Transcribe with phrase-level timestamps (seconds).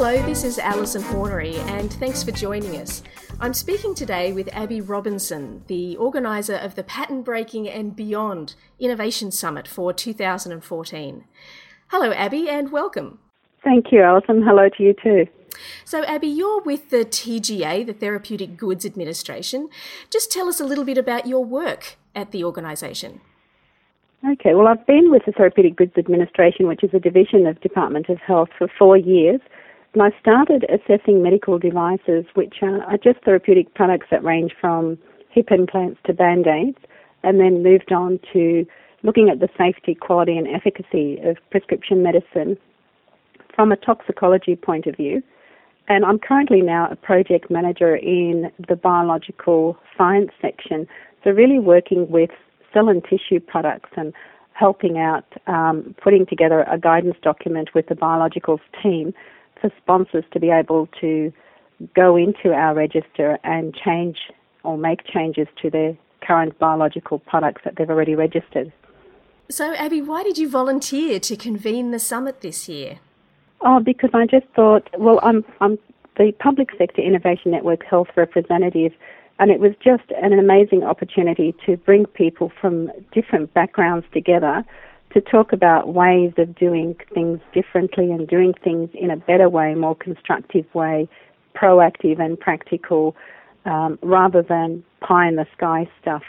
[0.00, 3.02] Hello, this is Alison Hornery, and thanks for joining us.
[3.40, 9.32] I'm speaking today with Abby Robinson, the organiser of the Pattern Breaking and Beyond Innovation
[9.32, 11.24] Summit for 2014.
[11.88, 13.18] Hello, Abby, and welcome.
[13.64, 14.40] Thank you, Alison.
[14.40, 15.26] Hello to you too.
[15.84, 19.68] So, Abby, you're with the TGA, the Therapeutic Goods Administration.
[20.10, 23.20] Just tell us a little bit about your work at the organisation.
[24.24, 28.08] Okay, well, I've been with the Therapeutic Goods Administration, which is a division of Department
[28.08, 29.40] of Health, for four years.
[29.94, 34.98] And I started assessing medical devices, which are, are just therapeutic products that range from
[35.30, 36.78] hip implants to band aids,
[37.22, 38.66] and then moved on to
[39.02, 42.56] looking at the safety, quality, and efficacy of prescription medicine
[43.54, 45.22] from a toxicology point of view.
[45.88, 50.86] And I'm currently now a project manager in the biological science section,
[51.24, 52.30] so really working with
[52.72, 54.12] cell and tissue products and
[54.52, 59.14] helping out um, putting together a guidance document with the biologicals team
[59.60, 61.32] for sponsors to be able to
[61.94, 64.18] go into our register and change
[64.64, 68.72] or make changes to their current biological products that they've already registered.
[69.50, 72.98] So, Abby, why did you volunteer to convene the summit this year?
[73.62, 75.78] Oh, because I just thought, well, I'm I'm
[76.16, 78.92] the public sector innovation network health representative,
[79.38, 84.64] and it was just an amazing opportunity to bring people from different backgrounds together
[85.12, 89.74] to talk about ways of doing things differently and doing things in a better way,
[89.74, 91.08] more constructive way,
[91.54, 93.16] proactive and practical,
[93.64, 96.22] um, rather than pie in the sky stuff.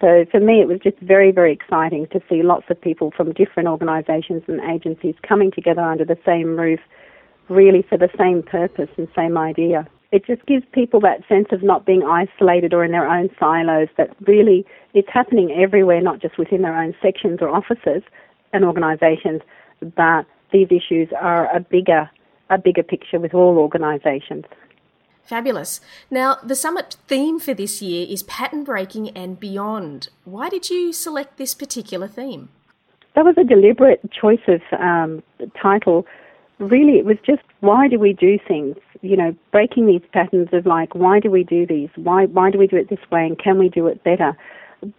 [0.00, 3.32] So for me, it was just very, very exciting to see lots of people from
[3.32, 6.80] different organisations and agencies coming together under the same roof,
[7.48, 9.86] really for the same purpose and same idea.
[10.14, 13.88] It just gives people that sense of not being isolated or in their own silos,
[13.96, 18.04] that really it's happening everywhere, not just within their own sections or offices
[18.52, 19.40] and organisations,
[19.96, 22.08] but these issues are a bigger,
[22.48, 24.44] a bigger picture with all organisations.
[25.24, 25.80] Fabulous.
[26.12, 30.10] Now, the summit theme for this year is pattern breaking and beyond.
[30.24, 32.50] Why did you select this particular theme?
[33.16, 35.24] That was a deliberate choice of um,
[35.60, 36.06] title
[36.58, 38.76] really it was just why do we do things?
[39.02, 41.90] You know breaking these patterns of like why do we do these?
[41.96, 43.26] Why why do we do it this way?
[43.26, 44.36] And can we do it better?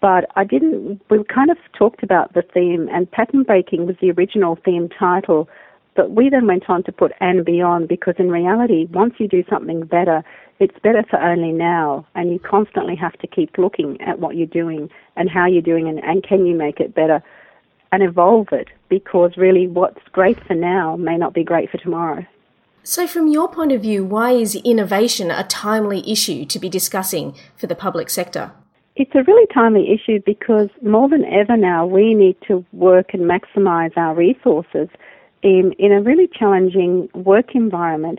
[0.00, 4.10] But I didn't we kind of talked about the theme and pattern breaking was the
[4.12, 5.48] original theme title.
[5.96, 9.44] But we then went on to put and beyond because in reality once you do
[9.50, 10.22] something better
[10.60, 12.06] it's better for only now.
[12.14, 15.88] And you constantly have to keep looking at what you're doing and how you're doing
[15.88, 17.22] and, and can you make it better
[17.92, 22.24] and evolve it because really what's great for now may not be great for tomorrow.
[22.82, 27.34] So, from your point of view, why is innovation a timely issue to be discussing
[27.56, 28.52] for the public sector?
[28.96, 33.22] It's a really timely issue because more than ever now we need to work and
[33.22, 34.88] maximise our resources
[35.42, 38.18] in, in a really challenging work environment.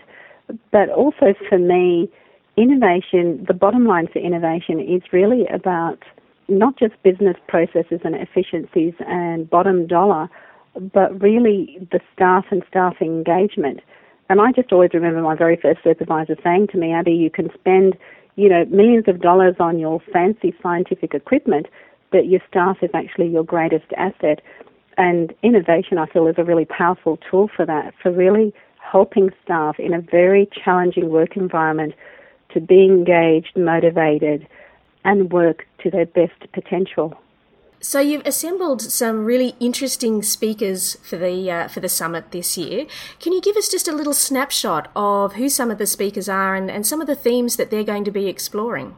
[0.71, 2.09] But also for me,
[2.55, 6.03] innovation, the bottom line for innovation is really about
[6.47, 10.29] not just business processes and efficiencies and bottom dollar,
[10.93, 13.81] but really the staff and staff engagement.
[14.29, 17.49] And I just always remember my very first supervisor saying to me, Abby, you can
[17.53, 17.97] spend,
[18.35, 21.67] you know, millions of dollars on your fancy scientific equipment,
[22.11, 24.41] but your staff is actually your greatest asset.
[24.97, 29.79] And innovation, I feel, is a really powerful tool for that, for really helping staff
[29.79, 31.93] in a very challenging work environment
[32.53, 34.47] to be engaged, motivated,
[35.03, 37.17] and work to their best potential.
[37.83, 42.85] So you've assembled some really interesting speakers for the uh, for the summit this year.
[43.19, 46.53] Can you give us just a little snapshot of who some of the speakers are
[46.53, 48.95] and, and some of the themes that they're going to be exploring?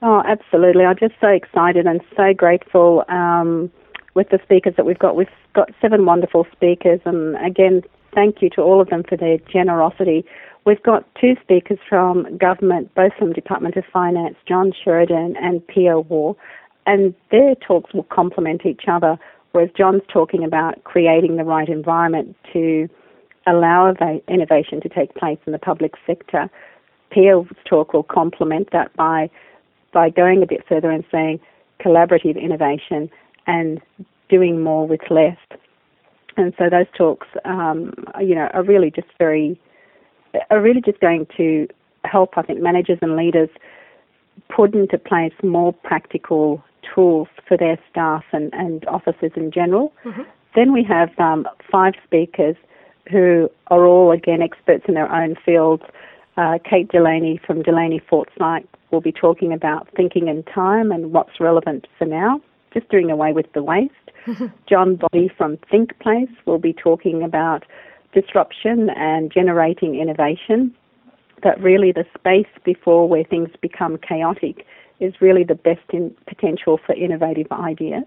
[0.00, 0.84] Oh, absolutely!
[0.84, 3.68] I'm just so excited and so grateful um,
[4.14, 5.16] with the speakers that we've got.
[5.16, 7.82] We've got seven wonderful speakers, and again,
[8.14, 10.24] thank you to all of them for their generosity.
[10.66, 15.98] We've got two speakers from government, both from Department of Finance, John Sheridan and Pia
[15.98, 16.34] Waugh,
[16.86, 19.18] and their talks will complement each other.
[19.52, 22.88] Whereas John's talking about creating the right environment to
[23.46, 23.94] allow
[24.28, 26.48] innovation to take place in the public sector,
[27.10, 29.30] Pia's talk will complement that by
[29.92, 31.40] by going a bit further and saying
[31.80, 33.10] collaborative innovation
[33.48, 33.80] and
[34.28, 35.36] doing more with less.
[36.36, 39.60] And so those talks, um, you know, are really just very
[40.50, 41.68] are really just going to
[42.04, 43.50] help, I think, managers and leaders
[44.54, 46.62] put into place more practical
[46.94, 49.92] tools for their staff and, and officers in general.
[50.04, 50.22] Mm-hmm.
[50.54, 52.56] Then we have um, five speakers
[53.10, 55.82] who are all, again, experts in their own fields.
[56.36, 61.40] Uh, Kate Delaney from Delaney Forsyth will be talking about thinking in time and what's
[61.40, 62.40] relevant for now,
[62.72, 63.94] just doing away with the waste.
[64.68, 67.64] John Body from ThinkPlace will be talking about
[68.12, 70.74] disruption and generating innovation.
[71.42, 74.66] That really the space before where things become chaotic
[75.00, 75.80] is really the best
[76.26, 78.04] potential for innovative ideas.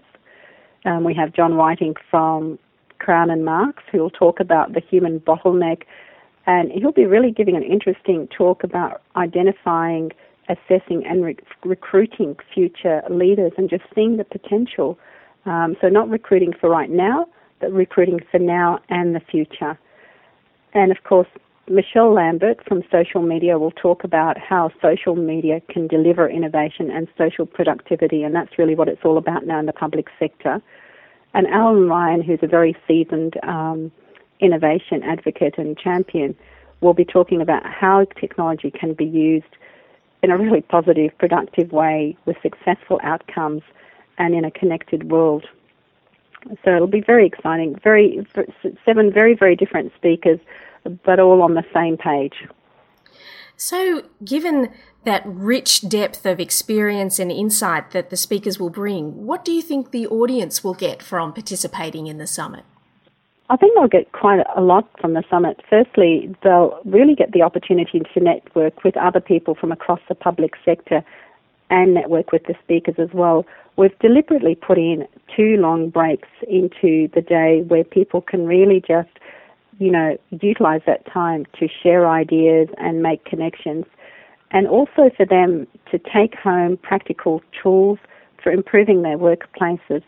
[0.84, 2.58] Um, we have John Whiting from
[2.98, 5.82] Crown and Marks who will talk about the human bottleneck,
[6.46, 10.12] and he'll be really giving an interesting talk about identifying,
[10.48, 14.98] assessing, and re- recruiting future leaders and just seeing the potential.
[15.46, 17.26] Um, so, not recruiting for right now,
[17.60, 19.78] but recruiting for now and the future.
[20.74, 21.28] And of course,
[21.68, 27.08] Michelle Lambert from social media will talk about how social media can deliver innovation and
[27.16, 30.60] social productivity, and that's really what it's all about now in the public sector.
[31.32, 33.90] And Alan Ryan, who's a very seasoned um,
[34.40, 36.36] innovation advocate and champion,
[36.82, 39.56] will be talking about how technology can be used
[40.22, 43.62] in a really positive, productive way with successful outcomes
[44.18, 45.46] and in a connected world.
[46.64, 47.78] So it'll be very exciting.
[47.82, 48.26] Very
[48.84, 50.38] seven very very different speakers
[51.04, 52.46] but all on the same page.
[53.56, 54.70] So, given
[55.04, 59.62] that rich depth of experience and insight that the speakers will bring, what do you
[59.62, 62.64] think the audience will get from participating in the summit?
[63.50, 65.60] I think they'll get quite a lot from the summit.
[65.68, 70.54] Firstly, they'll really get the opportunity to network with other people from across the public
[70.64, 71.04] sector
[71.70, 73.44] and network with the speakers as well.
[73.76, 79.08] We've deliberately put in two long breaks into the day where people can really just
[79.78, 83.84] you know, utilize that time to share ideas and make connections,
[84.50, 87.98] and also for them to take home practical tools
[88.42, 90.02] for improving their workplaces.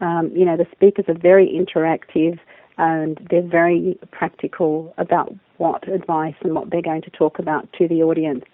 [0.00, 2.38] Um, you know, the speakers are very interactive
[2.78, 7.86] and they're very practical about what advice and what they're going to talk about to
[7.86, 8.44] the audience.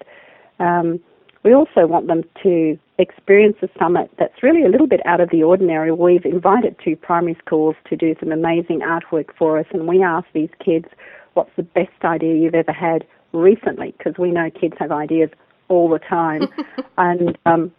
[0.58, 0.98] Um,
[1.46, 5.30] we also want them to experience a summit that's really a little bit out of
[5.30, 5.92] the ordinary.
[5.92, 10.26] We've invited two primary schools to do some amazing artwork for us, and we ask
[10.32, 10.86] these kids,
[11.34, 13.94] what's the best idea you've ever had recently?
[13.96, 15.30] Because we know kids have ideas
[15.68, 16.48] all the time.
[16.98, 17.70] and um,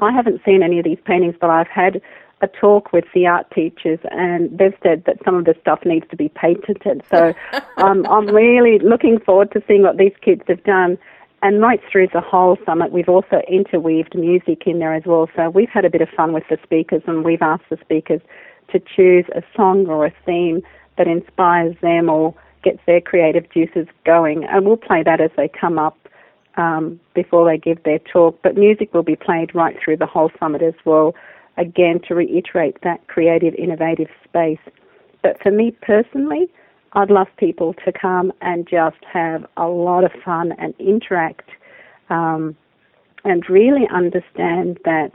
[0.00, 2.02] I haven't seen any of these paintings, but I've had
[2.40, 6.06] a talk with the art teachers, and they've said that some of the stuff needs
[6.10, 7.04] to be patented.
[7.08, 7.32] So
[7.76, 10.98] um, I'm really looking forward to seeing what these kids have done.
[11.40, 15.28] And right through the whole summit, we've also interweaved music in there as well.
[15.36, 18.20] So we've had a bit of fun with the speakers, and we've asked the speakers
[18.72, 20.62] to choose a song or a theme
[20.96, 24.44] that inspires them or gets their creative juices going.
[24.44, 25.96] And we'll play that as they come up
[26.56, 28.40] um, before they give their talk.
[28.42, 31.14] But music will be played right through the whole summit as well,
[31.56, 34.58] again, to reiterate that creative, innovative space.
[35.22, 36.50] But for me personally,
[36.94, 41.50] I'd love people to come and just have a lot of fun and interact
[42.10, 42.56] um,
[43.24, 45.12] and really understand that,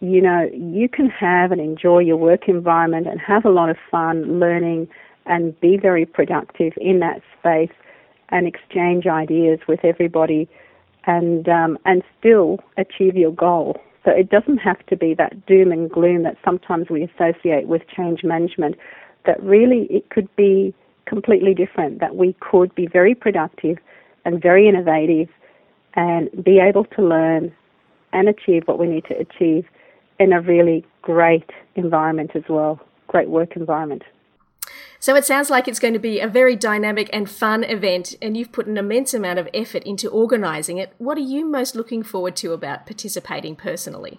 [0.00, 3.76] you know, you can have and enjoy your work environment and have a lot of
[3.90, 4.88] fun learning
[5.26, 7.74] and be very productive in that space
[8.30, 10.48] and exchange ideas with everybody
[11.06, 13.80] and um, and still achieve your goal.
[14.04, 17.82] So it doesn't have to be that doom and gloom that sometimes we associate with
[17.88, 18.76] change management.
[19.26, 20.74] That really it could be
[21.06, 23.78] completely different, that we could be very productive
[24.24, 25.28] and very innovative
[25.94, 27.52] and be able to learn
[28.12, 29.66] and achieve what we need to achieve
[30.18, 34.02] in a really great environment as well, great work environment.
[34.98, 38.36] So it sounds like it's going to be a very dynamic and fun event, and
[38.36, 40.94] you've put an immense amount of effort into organising it.
[40.96, 44.18] What are you most looking forward to about participating personally?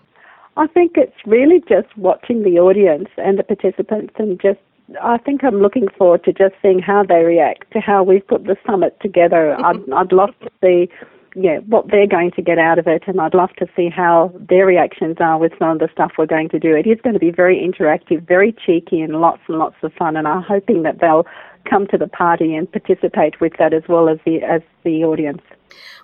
[0.58, 4.60] I think it's really just watching the audience and the participants and just
[5.02, 8.44] I think I'm looking forward to just seeing how they react to how we've put
[8.44, 9.56] the summit together.
[9.66, 10.90] I'd, I'd love to see,
[11.36, 14.32] yeah, what they're going to get out of it, and I'd love to see how
[14.50, 16.76] their reactions are with some of the stuff we're going to do.
[16.76, 20.16] It is going to be very interactive, very cheeky, and lots and lots of fun.
[20.16, 21.26] And I'm hoping that they'll
[21.70, 25.42] come to the party and participate with that as well as the as the audience.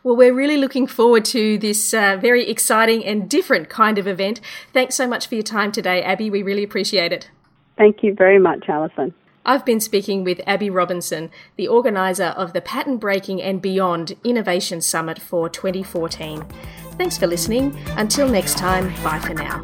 [0.04, 4.42] Well, we're really looking forward to this uh, very exciting and different kind of event.
[4.74, 6.32] Thanks so much for your time today, Abby.
[6.32, 7.30] We really appreciate it.
[7.78, 9.14] Thank you very much, Alison.
[9.44, 14.82] I've been speaking with Abby Robinson, the organiser of the Pattern Breaking and Beyond Innovation
[14.82, 16.46] Summit for 2014.
[16.92, 17.76] Thanks for listening.
[17.98, 19.62] Until next time, bye for now.